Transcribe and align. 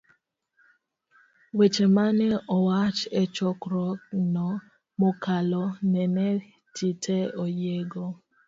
Weche 1.57 1.85
manene 1.95 2.37
owach 2.55 2.99
e 3.21 3.23
Chokruogno 3.35 4.47
mokalo 4.99 5.63
nene 5.91 6.25
jite 6.75 7.17
oyiego 7.43 8.03